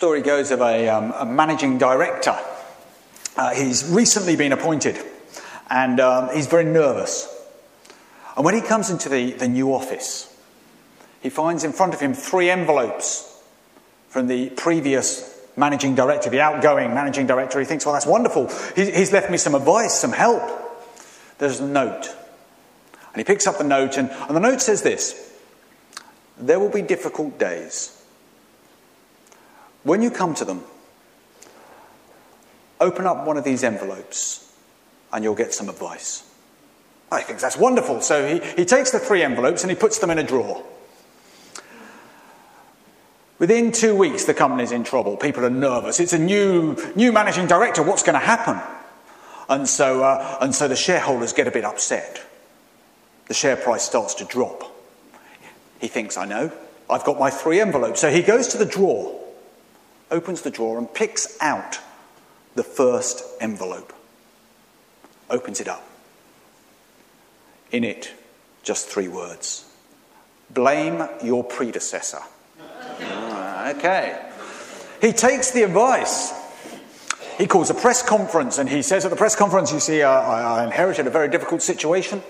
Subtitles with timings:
[0.00, 2.34] Story goes of a, um, a managing director.
[3.36, 4.96] Uh, he's recently been appointed
[5.68, 7.28] and um, he's very nervous.
[8.34, 10.34] And when he comes into the, the new office,
[11.20, 13.30] he finds in front of him three envelopes
[14.08, 17.60] from the previous managing director, the outgoing managing director.
[17.60, 18.48] He thinks, well, that's wonderful.
[18.74, 20.40] He's left me some advice, some help.
[21.36, 22.08] There's a note.
[23.12, 25.30] And he picks up the note, and, and the note says this
[26.38, 27.99] There will be difficult days.
[29.82, 30.62] When you come to them,
[32.80, 34.52] open up one of these envelopes
[35.12, 36.26] and you'll get some advice.
[37.12, 38.00] I think that's wonderful.
[38.00, 40.62] So he, he takes the three envelopes and he puts them in a drawer.
[43.38, 45.16] Within two weeks, the company's in trouble.
[45.16, 45.98] People are nervous.
[45.98, 47.82] It's a new, new managing director.
[47.82, 48.60] What's going to happen?
[49.48, 52.22] And so, uh, and so the shareholders get a bit upset.
[53.28, 54.64] The share price starts to drop.
[55.80, 56.52] He thinks, I know.
[56.88, 58.00] I've got my three envelopes.
[58.00, 59.19] So he goes to the drawer
[60.10, 61.78] opens the drawer and picks out
[62.54, 63.92] the first envelope,
[65.28, 65.86] opens it up.
[67.70, 68.12] In it,
[68.62, 69.70] just three words
[70.52, 72.20] blame your predecessor.
[72.60, 74.20] Ah, okay.
[75.00, 76.32] He takes the advice.
[77.38, 80.10] He calls a press conference and he says at the press conference, You see, uh,
[80.10, 82.22] I, I inherited a very difficult situation.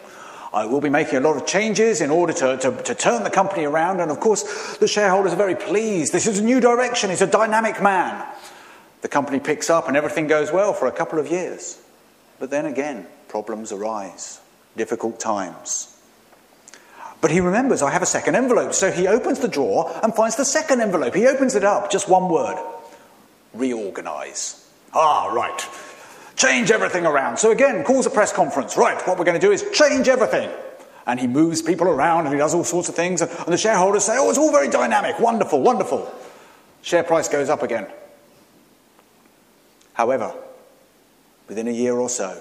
[0.52, 3.30] I will be making a lot of changes in order to, to, to, turn the
[3.30, 4.00] company around.
[4.00, 6.12] And of course, the shareholders are very pleased.
[6.12, 7.10] This is a new direction.
[7.10, 8.26] He's a dynamic man.
[9.02, 11.80] The company picks up and everything goes well for a couple of years.
[12.40, 14.40] But then again, problems arise,
[14.76, 15.96] difficult times.
[17.20, 18.74] But he remembers, I have a second envelope.
[18.74, 21.14] So he opens the drawer and finds the second envelope.
[21.14, 22.58] He opens it up, just one word
[23.54, 24.68] reorganize.
[24.92, 25.60] Ah, right.
[26.40, 27.36] Change everything around.
[27.36, 28.74] So again, calls a press conference.
[28.74, 30.48] Right, what we're going to do is change everything.
[31.06, 33.20] And he moves people around and he does all sorts of things.
[33.20, 35.20] And the shareholders say, oh, it's all very dynamic.
[35.20, 36.10] Wonderful, wonderful.
[36.80, 37.86] Share price goes up again.
[39.92, 40.32] However,
[41.46, 42.40] within a year or so,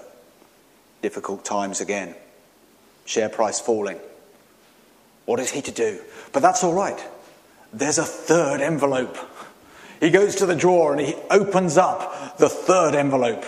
[1.01, 2.15] difficult times again.
[3.03, 3.99] Share price falling.
[5.25, 5.99] What is he to do?
[6.31, 7.05] But that's all right.
[7.73, 9.17] There's a third envelope.
[9.99, 13.43] He goes to the drawer and he opens up the third envelope.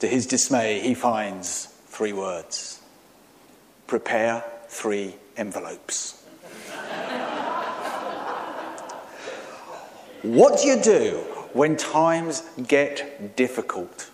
[0.00, 2.80] To his dismay, he finds three words
[3.86, 6.20] prepare three envelopes.
[10.22, 11.10] what do you do
[11.52, 14.10] when times get difficult?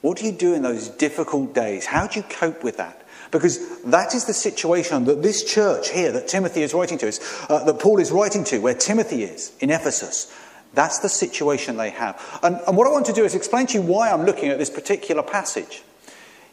[0.00, 1.86] What do you do in those difficult days?
[1.86, 3.06] How do you cope with that?
[3.30, 7.20] Because that is the situation that this church here, that Timothy is writing to, is,
[7.48, 10.32] uh, that Paul is writing to, where Timothy is in Ephesus.
[10.74, 12.40] That's the situation they have.
[12.42, 14.58] And, and what I want to do is explain to you why I'm looking at
[14.58, 15.82] this particular passage.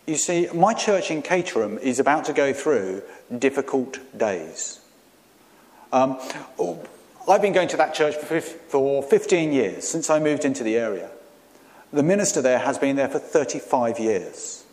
[0.06, 3.03] You see, my church in Caterham is about to go through
[3.38, 4.81] difficult days.
[5.94, 6.19] Um,
[7.28, 11.12] I've been going to that church for 15 years, since I moved into the area.
[11.94, 14.63] The minister there has been there for 35 years.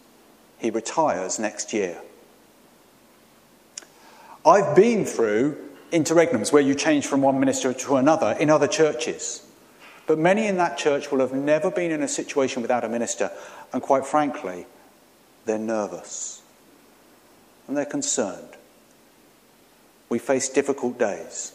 [0.58, 2.00] He retires next year.
[4.44, 9.46] I've been through interregnums where you change from one minister to another in other churches.
[10.06, 13.30] But many in that church will have never been in a situation without a minister,
[13.72, 14.66] and quite frankly,
[15.44, 16.42] they're nervous
[17.66, 18.56] and they're concerned.
[20.08, 21.52] We face difficult days.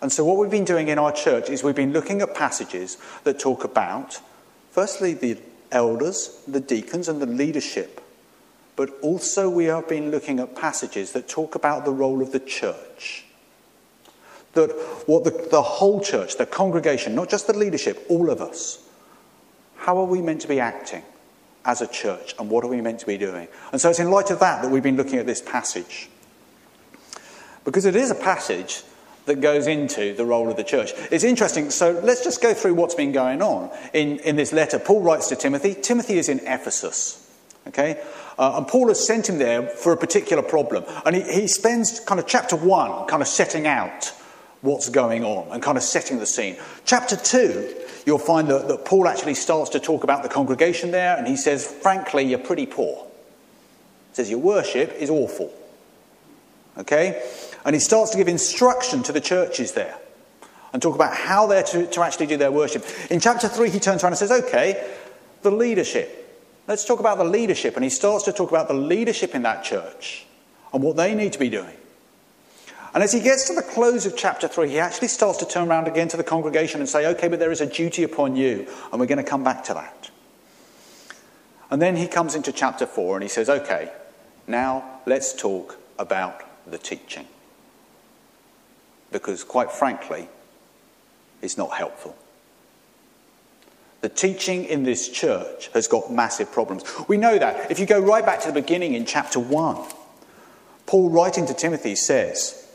[0.00, 2.96] And so, what we've been doing in our church is we've been looking at passages
[3.24, 4.20] that talk about,
[4.70, 5.38] firstly, the
[5.72, 8.00] elders, the deacons, and the leadership
[8.80, 12.40] but also we have been looking at passages that talk about the role of the
[12.40, 13.26] church.
[14.54, 14.70] That
[15.04, 18.82] what the, the whole church, the congregation, not just the leadership, all of us,
[19.76, 21.02] how are we meant to be acting
[21.66, 23.48] as a church and what are we meant to be doing?
[23.70, 26.08] And so it's in light of that that we've been looking at this passage.
[27.66, 28.82] Because it is a passage
[29.26, 30.92] that goes into the role of the church.
[31.10, 31.68] It's interesting.
[31.68, 34.78] So let's just go through what's been going on in, in this letter.
[34.78, 35.74] Paul writes to Timothy.
[35.74, 37.19] Timothy is in Ephesus.
[37.66, 38.02] Okay?
[38.38, 40.84] Uh, and Paul has sent him there for a particular problem.
[41.04, 44.12] And he, he spends kind of chapter one kind of setting out
[44.62, 46.56] what's going on and kind of setting the scene.
[46.84, 47.74] Chapter two,
[48.06, 51.36] you'll find that, that Paul actually starts to talk about the congregation there, and he
[51.36, 53.06] says, frankly, you're pretty poor.
[54.10, 55.52] He says, your worship is awful.
[56.76, 57.22] Okay?
[57.64, 59.96] And he starts to give instruction to the churches there
[60.72, 62.84] and talk about how they're to, to actually do their worship.
[63.10, 64.94] In chapter 3, he turns around and says, okay,
[65.42, 66.19] the leadership.
[66.70, 67.74] Let's talk about the leadership.
[67.74, 70.24] And he starts to talk about the leadership in that church
[70.72, 71.74] and what they need to be doing.
[72.94, 75.66] And as he gets to the close of chapter 3, he actually starts to turn
[75.68, 78.68] around again to the congregation and say, okay, but there is a duty upon you,
[78.92, 80.10] and we're going to come back to that.
[81.72, 83.90] And then he comes into chapter 4 and he says, okay,
[84.46, 86.40] now let's talk about
[86.70, 87.26] the teaching.
[89.10, 90.28] Because, quite frankly,
[91.42, 92.16] it's not helpful.
[94.00, 96.84] The teaching in this church has got massive problems.
[97.06, 97.70] We know that.
[97.70, 99.76] If you go right back to the beginning in chapter 1,
[100.86, 102.66] Paul, writing to Timothy, says,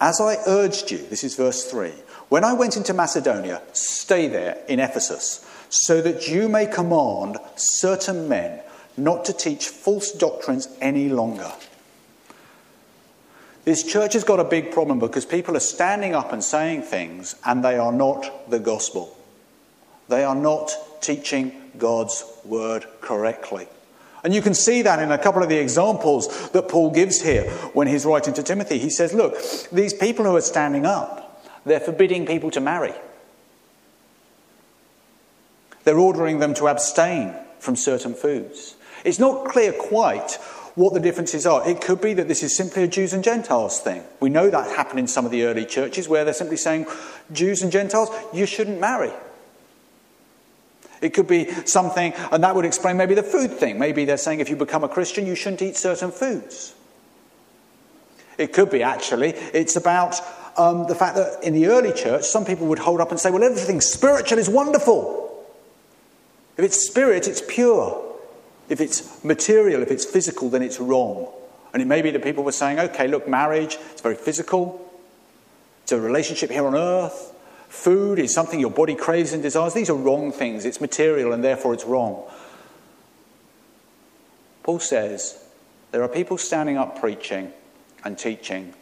[0.00, 1.92] As I urged you, this is verse 3,
[2.28, 8.28] when I went into Macedonia, stay there in Ephesus, so that you may command certain
[8.28, 8.60] men
[8.96, 11.52] not to teach false doctrines any longer.
[13.64, 17.34] This church has got a big problem because people are standing up and saying things
[17.44, 19.15] and they are not the gospel.
[20.08, 23.68] They are not teaching God's word correctly.
[24.24, 27.48] And you can see that in a couple of the examples that Paul gives here
[27.74, 28.78] when he's writing to Timothy.
[28.78, 29.36] He says, Look,
[29.70, 32.94] these people who are standing up, they're forbidding people to marry.
[35.84, 38.74] They're ordering them to abstain from certain foods.
[39.04, 40.32] It's not clear quite
[40.74, 41.66] what the differences are.
[41.68, 44.02] It could be that this is simply a Jews and Gentiles thing.
[44.20, 46.86] We know that happened in some of the early churches where they're simply saying,
[47.32, 49.12] Jews and Gentiles, you shouldn't marry.
[51.00, 53.78] It could be something, and that would explain maybe the food thing.
[53.78, 56.74] Maybe they're saying if you become a Christian, you shouldn't eat certain foods.
[58.38, 60.20] It could be actually, it's about
[60.58, 63.30] um, the fact that in the early church, some people would hold up and say,
[63.30, 65.22] well, everything spiritual is wonderful.
[66.56, 68.02] If it's spirit, it's pure.
[68.68, 71.28] If it's material, if it's physical, then it's wrong.
[71.72, 74.82] And it may be that people were saying, okay, look, marriage, it's very physical,
[75.82, 77.32] it's a relationship here on earth.
[77.68, 79.74] Food is something your body craves and desires.
[79.74, 80.64] These are wrong things.
[80.64, 82.24] It's material and therefore it's wrong.
[84.62, 85.42] Paul says
[85.92, 87.52] there are people standing up preaching
[88.04, 88.74] and teaching,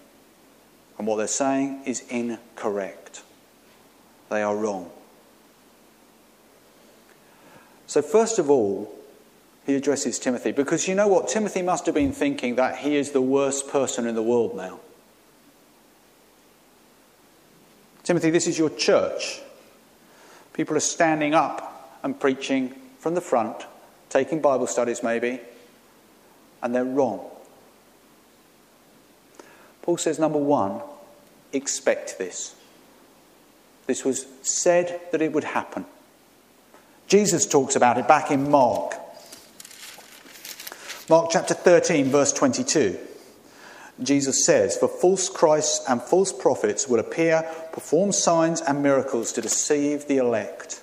[0.98, 3.22] and what they're saying is incorrect.
[4.30, 4.90] They are wrong.
[7.86, 8.92] So, first of all,
[9.66, 11.28] he addresses Timothy because you know what?
[11.28, 14.80] Timothy must have been thinking that he is the worst person in the world now.
[18.04, 19.40] Timothy, this is your church.
[20.52, 23.64] People are standing up and preaching from the front,
[24.10, 25.40] taking Bible studies maybe,
[26.62, 27.30] and they're wrong.
[29.82, 30.80] Paul says, number one,
[31.52, 32.54] expect this.
[33.86, 35.84] This was said that it would happen.
[37.06, 38.94] Jesus talks about it back in Mark.
[41.08, 42.98] Mark chapter 13, verse 22.
[44.02, 49.40] Jesus says, For false Christs and false prophets will appear, perform signs and miracles to
[49.40, 50.82] deceive the elect.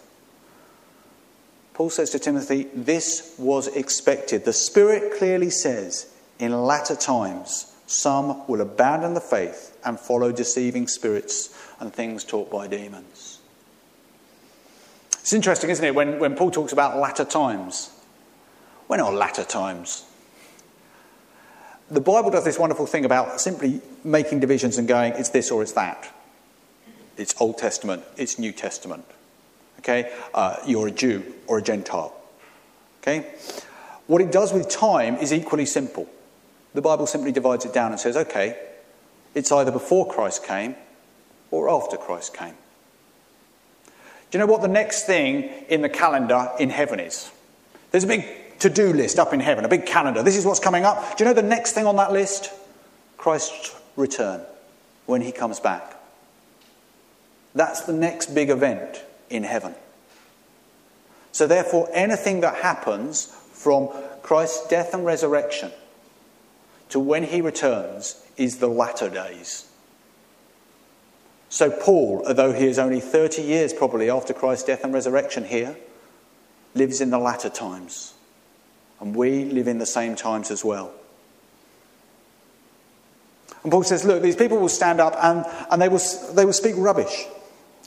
[1.74, 4.46] Paul says to Timothy, This was expected.
[4.46, 10.88] The Spirit clearly says, In latter times, some will abandon the faith and follow deceiving
[10.88, 13.40] spirits and things taught by demons.
[15.14, 17.90] It's interesting, isn't it, when, when Paul talks about latter times?
[18.88, 20.06] When are latter times?
[21.92, 25.62] The Bible does this wonderful thing about simply making divisions and going, it's this or
[25.62, 26.10] it's that.
[27.18, 29.04] It's Old Testament, it's New Testament.
[29.80, 30.12] Okay?
[30.34, 32.14] Uh, you're a Jew or a Gentile.
[33.02, 33.34] Okay?
[34.08, 36.08] What it does with time is equally simple.
[36.74, 38.58] The Bible simply divides it down and says, okay,
[39.36, 40.76] it's either before Christ came
[41.52, 42.56] or after Christ came.
[44.30, 47.30] Do you know what the next thing in the calendar in heaven is?
[47.92, 48.26] There's a big
[48.62, 50.22] to do list up in heaven, a big calendar.
[50.22, 51.18] This is what's coming up.
[51.18, 52.52] Do you know the next thing on that list?
[53.18, 54.42] Christ's return
[55.08, 55.96] when he comes back.
[57.56, 59.74] That's the next big event in heaven.
[61.32, 63.90] So, therefore, anything that happens from
[64.22, 65.72] Christ's death and resurrection
[66.90, 69.70] to when he returns is the latter days.
[71.50, 75.76] So, Paul, although he is only 30 years probably after Christ's death and resurrection here,
[76.76, 78.14] lives in the latter times.
[79.02, 80.94] And we live in the same times as well.
[83.64, 86.02] And Paul says, look, these people will stand up and, and they, will,
[86.34, 87.26] they will speak rubbish.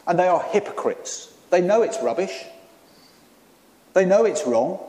[0.06, 1.32] And they are hypocrites.
[1.50, 2.44] They know it's rubbish.
[3.94, 4.80] They know it's wrong.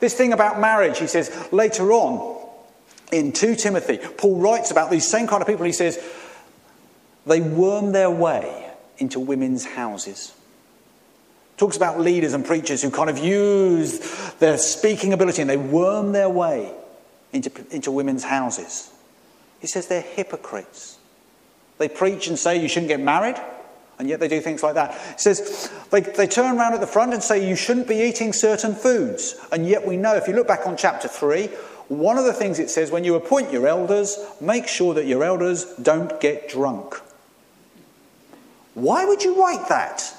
[0.00, 2.38] This thing about marriage, he says later on
[3.12, 5.64] in 2 Timothy, Paul writes about these same kind of people.
[5.64, 6.02] He says,
[7.26, 10.32] they worm their way into women's houses.
[11.62, 14.00] Talks about leaders and preachers who kind of use
[14.40, 16.74] their speaking ability and they worm their way
[17.32, 18.90] into, into women's houses.
[19.60, 20.98] He says they're hypocrites.
[21.78, 23.36] They preach and say you shouldn't get married,
[24.00, 24.90] and yet they do things like that.
[25.12, 28.32] He says they, they turn around at the front and say you shouldn't be eating
[28.32, 31.46] certain foods, and yet we know, if you look back on chapter 3,
[31.86, 35.22] one of the things it says when you appoint your elders, make sure that your
[35.22, 37.00] elders don't get drunk.
[38.74, 40.12] Why would you write that?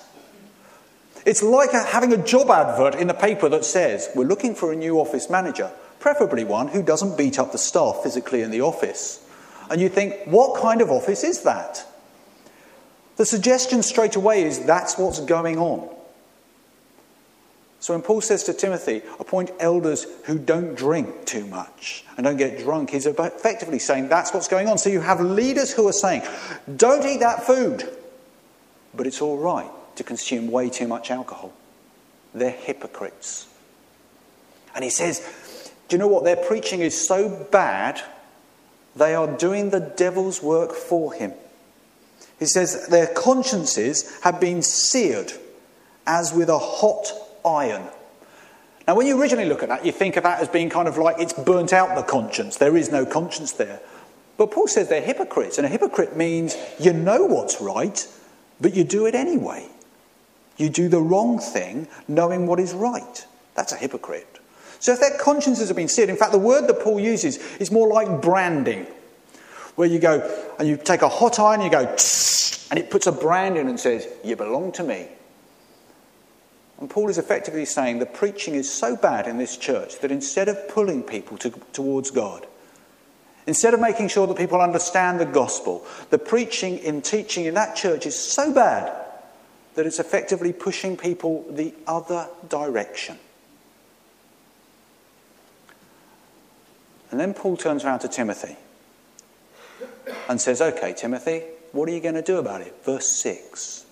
[1.26, 4.76] It's like having a job advert in the paper that says, We're looking for a
[4.76, 9.26] new office manager, preferably one who doesn't beat up the staff physically in the office.
[9.70, 11.86] And you think, What kind of office is that?
[13.16, 15.90] The suggestion straight away is that's what's going on.
[17.80, 22.38] So when Paul says to Timothy, appoint elders who don't drink too much and don't
[22.38, 24.78] get drunk, he's effectively saying that's what's going on.
[24.78, 26.24] So you have leaders who are saying,
[26.78, 27.84] don't eat that food,
[28.94, 31.54] but it's all right to consume way too much alcohol.
[32.34, 33.48] They're hypocrites.
[34.76, 36.24] And he says, do you know what?
[36.24, 38.02] Their preaching is so bad,
[38.96, 41.34] they are doing the devil's work for him.
[42.40, 45.34] He says, their consciences have been seared
[46.06, 47.06] as with a hot
[47.46, 47.88] iron.
[48.88, 50.98] Now, when you originally look at that, you think of that as being kind of
[50.98, 52.58] like it's burnt out the conscience.
[52.58, 53.80] There is no conscience there.
[54.36, 58.06] But Paul says they're hypocrites, and a hypocrite means you know what's right,
[58.60, 59.70] but you do it anyway.
[60.58, 63.26] You do the wrong thing knowing what is right.
[63.56, 64.40] That's a hypocrite.
[64.80, 67.72] So if their consciences have been seared, in fact, the word that Paul uses is
[67.72, 68.86] more like branding,
[69.76, 73.12] where you go and you take a hot iron, you go, and it puts a
[73.12, 75.08] brand in and says, You belong to me.
[76.80, 80.50] And Paul is effectively saying the preaching is so bad in this church that instead
[80.50, 82.46] of pulling people to, towards God,
[83.48, 87.76] instead of making sure that people understand the gospel, the preaching and teaching in that
[87.76, 89.03] church is so bad
[89.76, 93.18] that it's effectively pushing people the other direction.
[97.12, 98.58] And then Paul turns around to Timothy
[100.28, 102.76] and says, Okay, Timothy, what are you going to do about it?
[102.84, 103.86] Verse 6.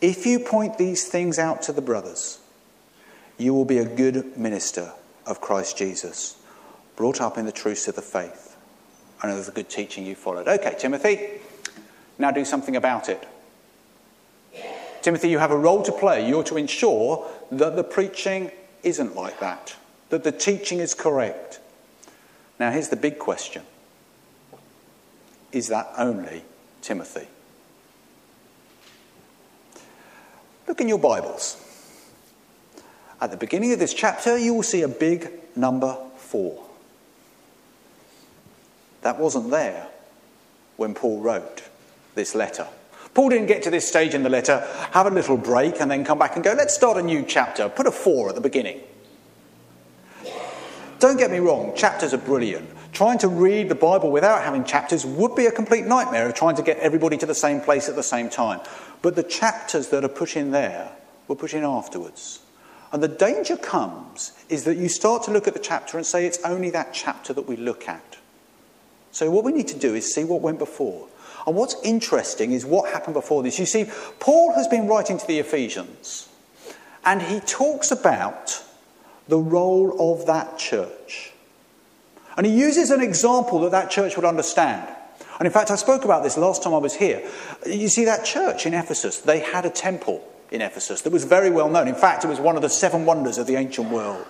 [0.00, 2.38] If you point these things out to the brothers,
[3.38, 4.92] you will be a good minister
[5.26, 6.36] of Christ Jesus,
[6.96, 8.56] brought up in the truths of the faith
[9.22, 10.46] and of the good teaching you followed.
[10.46, 11.40] Okay, Timothy,
[12.18, 13.26] now do something about it.
[15.04, 16.26] Timothy, you have a role to play.
[16.28, 18.50] You're to ensure that the preaching
[18.82, 19.76] isn't like that,
[20.08, 21.60] that the teaching is correct,
[22.58, 23.62] now, here's the big question
[25.52, 26.44] Is that only
[26.82, 27.26] Timothy?
[30.66, 31.60] Look in your Bibles.
[33.20, 36.64] At the beginning of this chapter, you will see a big number four.
[39.02, 39.86] That wasn't there
[40.76, 41.62] when Paul wrote
[42.14, 42.66] this letter.
[43.14, 46.04] Paul didn't get to this stage in the letter, have a little break, and then
[46.04, 47.68] come back and go, let's start a new chapter.
[47.68, 48.80] Put a four at the beginning.
[50.98, 52.68] Don't get me wrong, chapters are brilliant.
[52.92, 56.56] Trying to read the Bible without having chapters would be a complete nightmare of trying
[56.56, 58.60] to get everybody to the same place at the same time.
[59.02, 60.92] But the chapters that are put in there
[61.28, 62.40] were put in afterwards.
[62.92, 66.26] And the danger comes is that you start to look at the chapter and say
[66.26, 68.16] it's only that chapter that we look at.
[69.10, 71.08] So what we need to do is see what went before.
[71.46, 73.58] And what's interesting is what happened before this.
[73.58, 73.86] You see,
[74.18, 76.28] Paul has been writing to the Ephesians,
[77.04, 78.62] and he talks about
[79.28, 81.32] the role of that church.
[82.36, 84.88] And he uses an example that that church would understand.
[85.38, 87.28] And in fact, I spoke about this last time I was here.
[87.66, 91.50] You see, that church in Ephesus, they had a temple in Ephesus that was very
[91.50, 91.88] well known.
[91.88, 94.26] In fact, it was one of the seven wonders of the ancient world.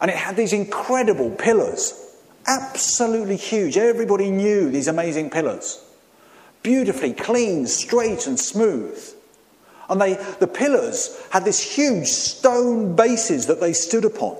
[0.00, 2.03] And it had these incredible pillars,
[2.46, 3.76] absolutely huge.
[3.76, 5.84] Everybody knew these amazing pillars.
[6.62, 8.98] Beautifully clean, straight, and smooth.
[9.88, 14.38] And they, the pillars had this huge stone bases that they stood upon.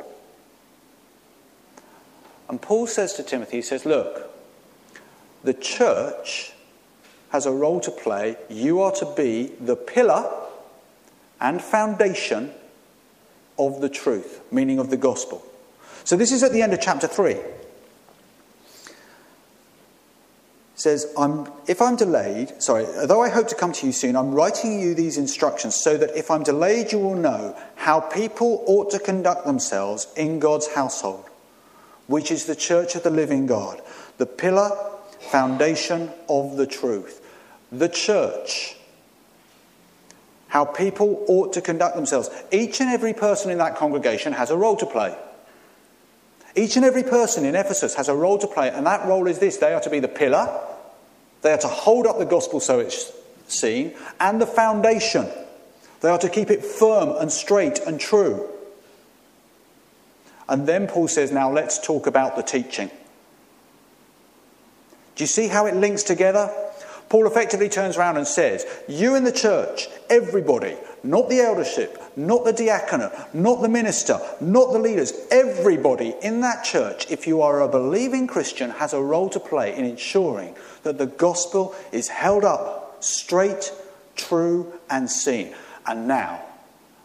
[2.49, 4.31] And Paul says to Timothy, he says, Look,
[5.43, 6.53] the church
[7.31, 8.37] has a role to play.
[8.49, 10.31] You are to be the pillar
[11.41, 12.53] and foundation
[13.59, 15.45] of the truth, meaning of the gospel.
[16.05, 17.37] So this is at the end of chapter 3.
[20.85, 24.33] Says, I'm, if I'm delayed, sorry, though I hope to come to you soon, I'm
[24.33, 28.91] writing you these instructions so that if I'm delayed, you will know how people ought
[28.91, 31.25] to conduct themselves in God's household,
[32.07, 33.81] which is the church of the living God,
[34.19, 34.71] the pillar,
[35.21, 37.23] foundation of the truth.
[37.73, 38.77] The church.
[40.49, 42.29] How people ought to conduct themselves.
[42.53, 45.17] Each and every person in that congregation has a role to play.
[46.55, 49.39] Each and every person in Ephesus has a role to play, and that role is
[49.39, 50.61] this they are to be the pillar,
[51.45, 53.13] they are to hold up the gospel so it's
[53.47, 55.29] seen, and the foundation.
[56.01, 58.49] They are to keep it firm and straight and true.
[60.49, 62.91] And then Paul says, now let's talk about the teaching.
[65.17, 66.51] Do you see how it links together?
[67.11, 72.45] Paul effectively turns around and says, You in the church, everybody, not the eldership, not
[72.45, 77.61] the diaconate, not the minister, not the leaders, everybody in that church, if you are
[77.61, 82.45] a believing Christian, has a role to play in ensuring that the gospel is held
[82.45, 83.71] up straight,
[84.17, 85.55] true, and seen.
[85.87, 86.43] And now,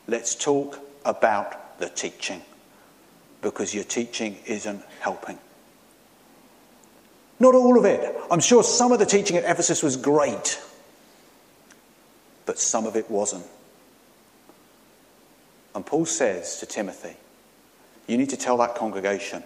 [0.07, 2.41] let's talk about the teaching,
[3.41, 5.37] because your teaching isn't helping.
[7.37, 8.15] Not all of it.
[8.31, 10.61] I'm sure some of the teaching at Ephesus was great,
[12.45, 13.45] but some of it wasn't.
[15.75, 17.15] And Paul says to Timothy,
[18.07, 19.43] You need to tell that congregation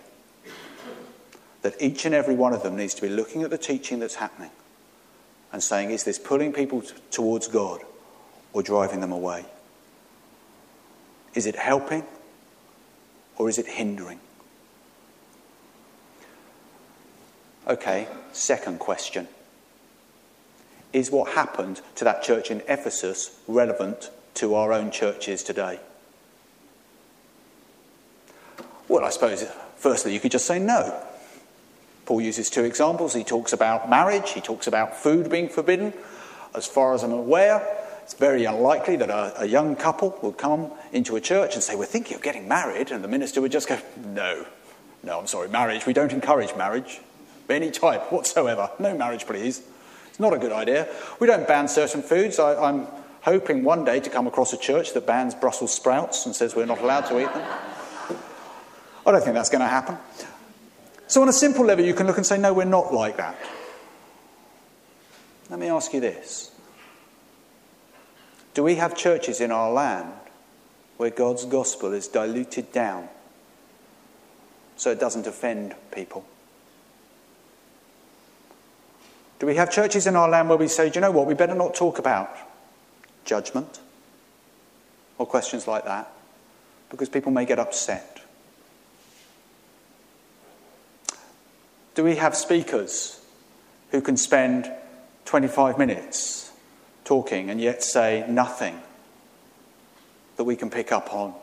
[1.61, 4.15] that each and every one of them needs to be looking at the teaching that's
[4.15, 4.51] happening
[5.51, 7.81] and saying, Is this pulling people t- towards God
[8.53, 9.45] or driving them away?
[11.33, 12.03] Is it helping
[13.37, 14.19] or is it hindering?
[17.67, 19.27] Okay, second question.
[20.91, 25.79] Is what happened to that church in Ephesus relevant to our own churches today?
[29.03, 29.43] Well, I suppose,
[29.75, 30.97] firstly, you could just say no.
[32.05, 33.13] Paul uses two examples.
[33.13, 35.91] He talks about marriage, he talks about food being forbidden.
[36.55, 37.67] As far as I'm aware,
[38.03, 41.75] it's very unlikely that a, a, young couple would come into a church and say,
[41.75, 44.45] We're thinking of getting married, and the minister would just go, No,
[45.03, 45.85] no, I'm sorry, marriage.
[45.85, 47.01] We don't encourage marriage
[47.49, 48.71] any type whatsoever.
[48.79, 49.63] No marriage, please.
[50.07, 50.87] It's not a good idea.
[51.19, 52.39] We don't ban certain foods.
[52.39, 52.87] I, I'm
[53.23, 56.65] hoping one day to come across a church that bans Brussels sprouts and says we're
[56.65, 57.72] not allowed to eat them.
[59.05, 59.97] I don't think that's going to happen.
[61.07, 63.37] So, on a simple level, you can look and say, no, we're not like that.
[65.49, 66.51] Let me ask you this
[68.53, 70.11] Do we have churches in our land
[70.97, 73.09] where God's gospel is diluted down
[74.75, 76.25] so it doesn't offend people?
[79.39, 81.33] Do we have churches in our land where we say, do you know what, we
[81.33, 82.33] better not talk about
[83.25, 83.81] judgment
[85.17, 86.09] or questions like that
[86.89, 88.22] because people may get upset?
[91.95, 93.23] Do we have speakers
[93.91, 94.71] who can spend
[95.25, 96.51] 25 minutes
[97.05, 98.79] talking and yet say nothing
[100.37, 101.35] that we can pick up on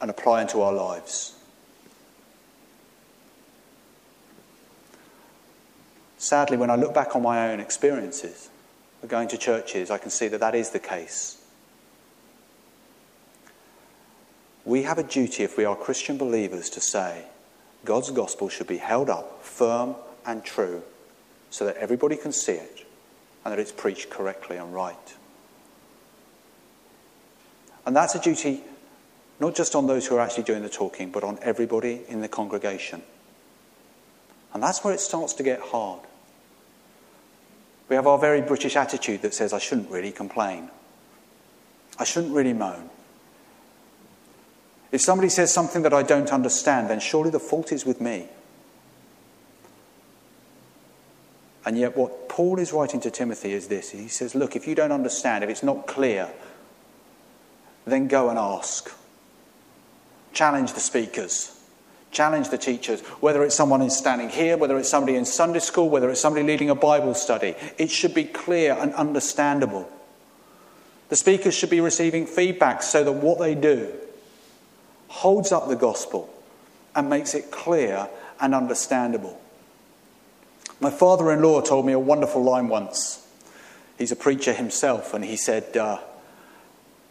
[0.00, 1.34] and apply into our lives?
[6.18, 8.50] Sadly, when I look back on my own experiences
[9.02, 11.40] of going to churches, I can see that that is the case.
[14.64, 17.24] We have a duty, if we are Christian believers, to say
[17.84, 19.94] God's gospel should be held up firm
[20.26, 20.82] and true
[21.50, 22.86] so that everybody can see it
[23.44, 24.96] and that it's preached correctly and right.
[27.86, 28.62] And that's a duty
[29.40, 32.28] not just on those who are actually doing the talking, but on everybody in the
[32.28, 33.02] congregation.
[34.52, 36.00] And that's where it starts to get hard.
[37.88, 40.70] We have our very British attitude that says, I shouldn't really complain.
[41.98, 42.90] I shouldn't really moan.
[44.90, 48.28] If somebody says something that I don't understand, then surely the fault is with me.
[51.66, 54.74] And yet, what Paul is writing to Timothy is this he says, Look, if you
[54.74, 56.30] don't understand, if it's not clear,
[57.84, 58.90] then go and ask.
[60.32, 61.54] Challenge the speakers.
[62.10, 66.08] Challenge the teachers, whether it's someone standing here, whether it's somebody in Sunday school, whether
[66.08, 67.54] it's somebody leading a Bible study.
[67.76, 69.86] It should be clear and understandable.
[71.10, 73.92] The speakers should be receiving feedback so that what they do
[75.08, 76.32] holds up the gospel
[76.94, 78.08] and makes it clear
[78.40, 79.40] and understandable.
[80.80, 83.26] My father in law told me a wonderful line once.
[83.98, 85.98] He's a preacher himself, and he said, uh,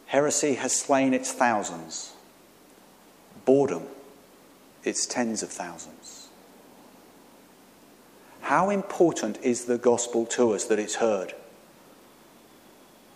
[0.05, 2.13] Heresy has slain its thousands,
[3.43, 3.83] boredom
[4.87, 6.29] it's tens of thousands.
[8.41, 11.33] How important is the gospel to us that it's heard?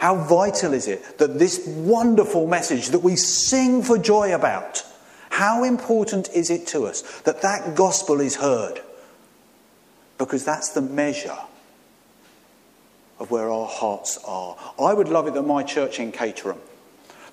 [0.02, 4.84] How vital is it that this wonderful message that we sing for joy about,
[5.30, 8.82] how important is it to us that that gospel is heard?
[10.18, 11.38] Because that's the measure
[13.20, 14.58] of where our hearts are.
[14.80, 16.58] I would love it that my church in Caterham,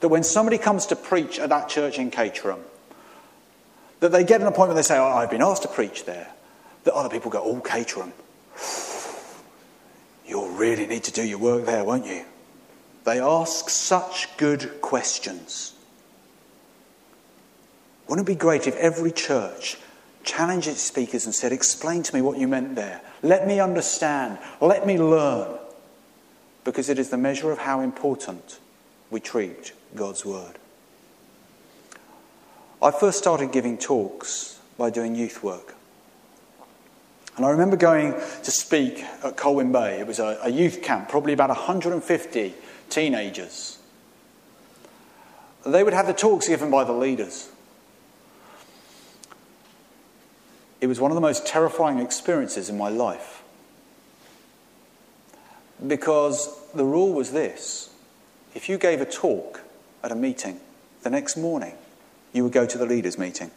[0.01, 2.61] that when somebody comes to preach at that church in Caterham,
[4.01, 6.29] that they get an appointment, they say, oh, I've been asked to preach there.
[6.85, 8.13] That other people go, oh, Caterham,
[10.27, 12.27] you'll really need to do your work there, won't you?
[13.09, 15.73] They ask such good questions.
[18.07, 19.79] Wouldn't it be great if every church
[20.25, 23.01] challenged its speakers and said, Explain to me what you meant there.
[23.23, 24.37] Let me understand.
[24.61, 25.59] Let me learn.
[26.65, 28.59] Because it is the measure of how important
[29.11, 30.59] we treat God's word.
[32.83, 35.77] I first started giving talks by doing youth work.
[37.39, 39.99] And I remember going to speak at Colwyn Bay.
[39.99, 42.55] It was a, a youth camp, probably about 150
[42.91, 43.79] teenagers.
[45.65, 47.51] They would have the talks given by the leaders.
[50.81, 53.43] It was one of the most terrifying experiences in my life.
[55.85, 57.91] Because the rule was this
[58.55, 59.63] if you gave a talk
[60.03, 60.61] at a meeting
[61.03, 61.75] the next morning,
[62.33, 63.51] you would go to the leaders' meeting.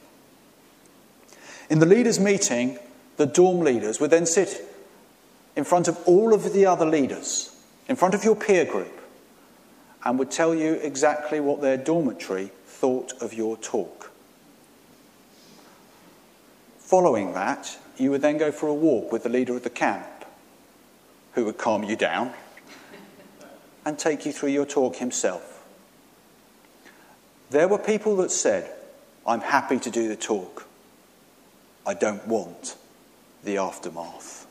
[1.70, 2.78] In the leaders' meeting,
[3.17, 4.67] the dorm leaders would then sit
[5.56, 7.56] in front of all of the other leaders,
[7.88, 9.01] in front of your peer group,
[10.04, 14.12] and would tell you exactly what their dormitory thought of your talk.
[16.80, 20.08] Following that, you would then go for a walk with the leader of the camp,
[21.34, 22.34] who would calm you down
[23.86, 25.64] and take you through your talk himself.
[27.50, 28.72] There were people that said,
[29.26, 30.68] I'm happy to do the talk.
[31.86, 32.76] I don't want
[33.44, 34.48] the aftermath.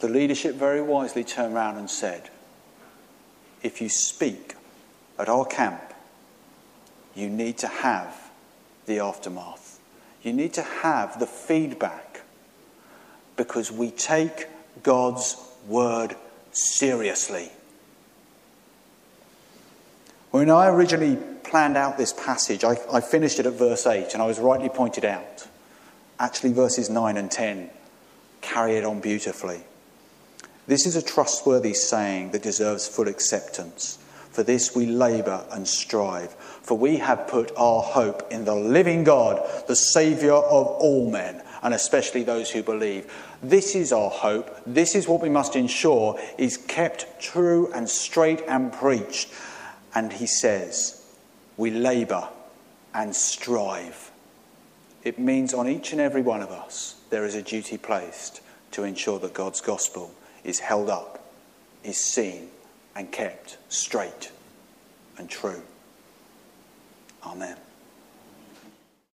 [0.00, 2.30] The leadership very wisely turned around and said,
[3.62, 4.54] If you speak
[5.18, 5.80] at our camp,
[7.14, 8.30] you need to have
[8.86, 9.78] the aftermath.
[10.22, 12.22] You need to have the feedback
[13.36, 14.46] because we take
[14.82, 16.16] God's word
[16.52, 17.50] seriously.
[20.30, 24.22] When I originally planned out this passage, I, I, finished it at verse 8, and
[24.22, 25.46] I was rightly pointed out.
[26.18, 27.68] Actually, verses 9 and 10
[28.40, 29.60] carry it on beautifully.
[30.66, 33.98] This is a trustworthy saying that deserves full acceptance.
[34.30, 39.04] For this we labour and strive, for we have put our hope in the living
[39.04, 43.12] God, the Saviour of all men, and especially those who believe.
[43.42, 44.56] This is our hope.
[44.64, 49.28] This is what we must ensure is kept true and straight and preached.
[49.94, 51.04] And he says,
[51.58, 52.28] we labour
[52.94, 54.10] and strive.
[55.02, 58.84] It means on each and every one of us there is a duty placed to
[58.84, 61.24] ensure that God's gospel is held up,
[61.84, 62.48] is seen,
[62.94, 64.30] and kept straight
[65.18, 65.62] and true.
[67.24, 67.56] Amen.